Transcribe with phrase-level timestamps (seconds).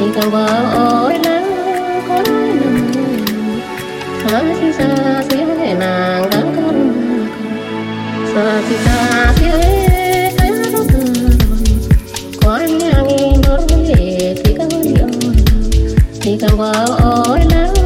[0.00, 1.50] chỉ cần vỡ ôi nắng
[2.08, 2.92] có nằm
[4.24, 7.26] hả si sa si hay nàng đang có nằm
[8.34, 11.14] sa si sa si hay cái đó cần
[12.42, 13.60] có em nghe nghe nói
[16.22, 17.79] chỉ cần vỡ ôi nắng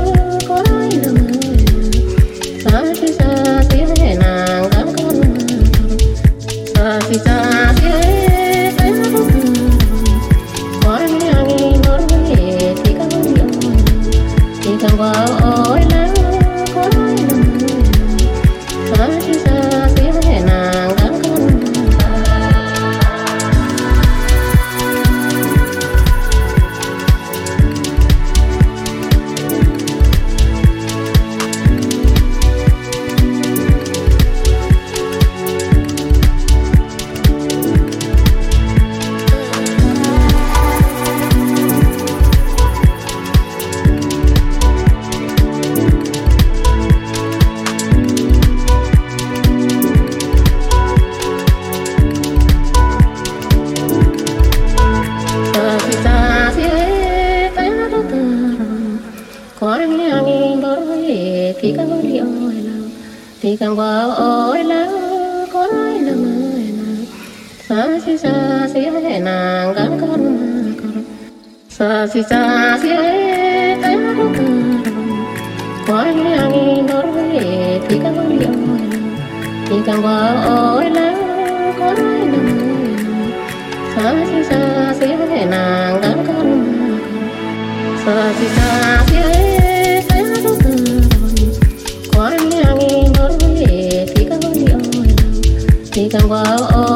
[96.09, 96.43] can go.
[96.47, 96.94] Oh,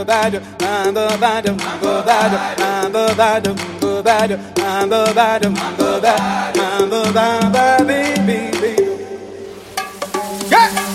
[0.00, 5.44] I'm the bad, I'm the bad, I'm the bad, I'm the bad, I'm the bad,
[5.44, 8.82] I'm the bad, I'm the bad, baby.
[10.50, 10.89] Yeah!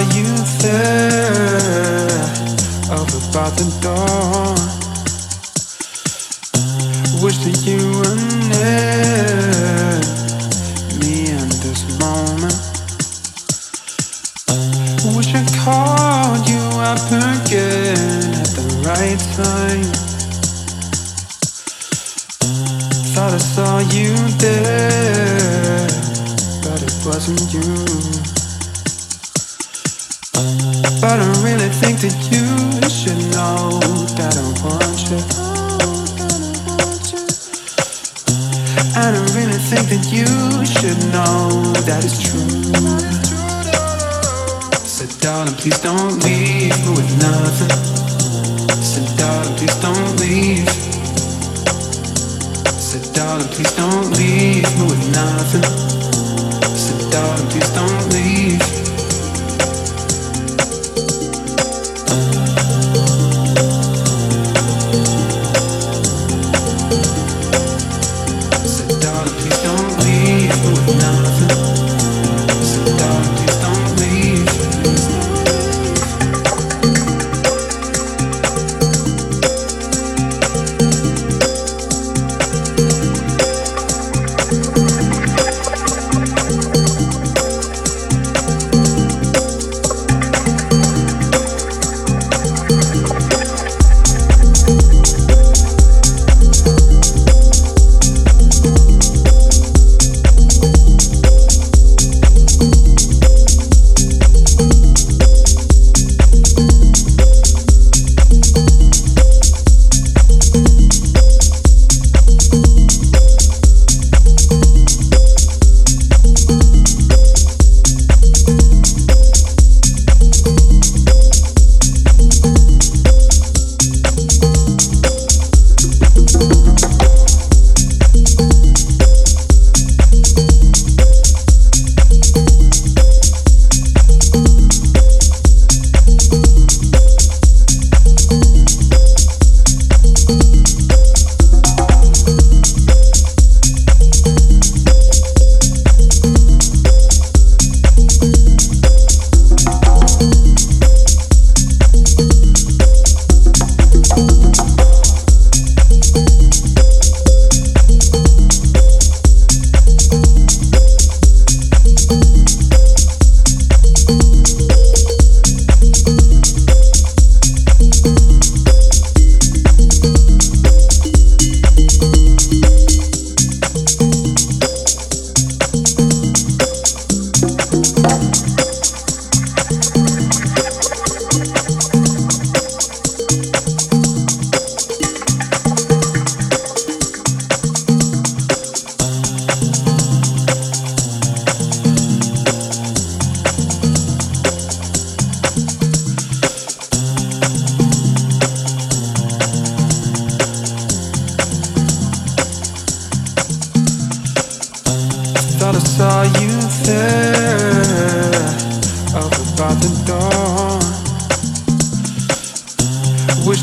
[0.00, 0.24] Are you
[0.62, 2.08] there
[2.90, 4.39] up about the door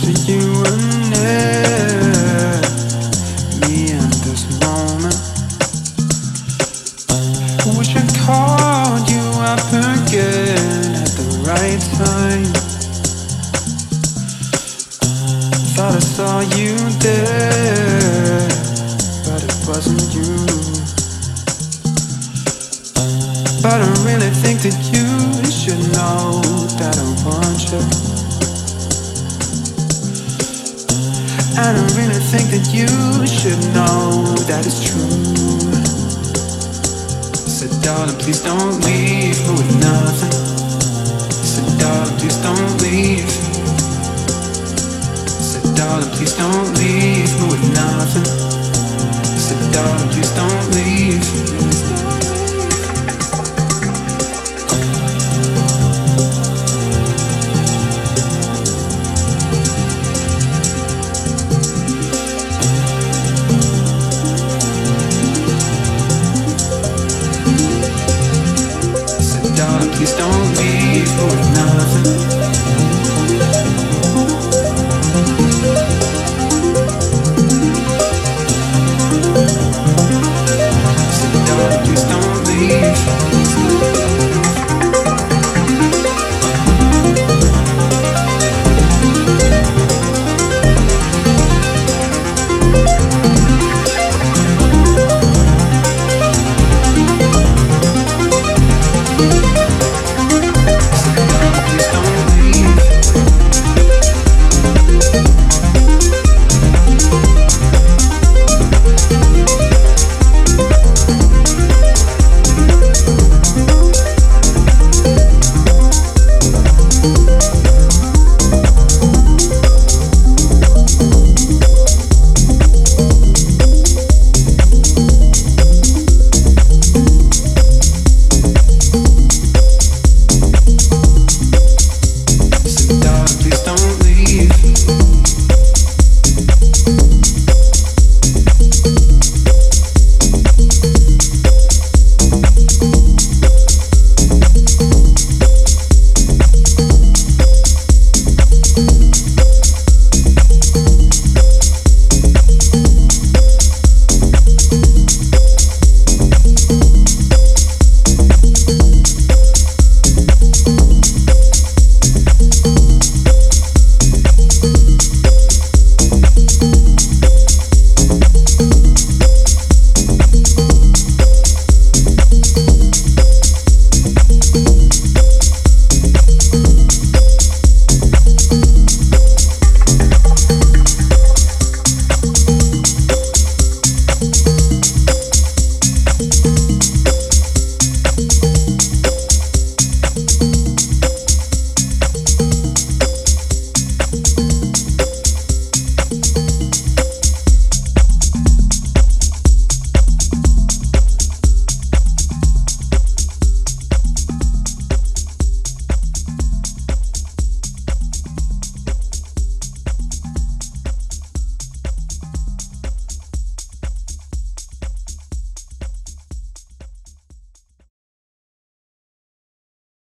[0.10, 0.78] you were
[1.10, 1.57] near